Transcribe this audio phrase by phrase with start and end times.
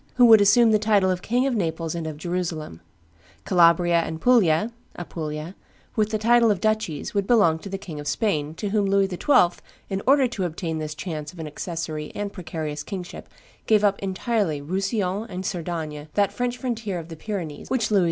[0.15, 2.81] who would assume the title of King of Naples and of Jerusalem;
[3.45, 5.53] Calabria and Puglia (Apulia),
[5.95, 9.07] with the title of duchies, would belong to the King of Spain, to whom Louis
[9.11, 9.59] XII.,
[9.91, 13.29] in order to obtain this chance of an accessary and precarious kingship,
[13.67, 17.99] gave up entirely Roussillon and Cerdagne, that French frontier of the Pyrenees which Louis XI.